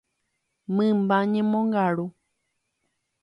[0.75, 2.05] Mymba ñemongaru.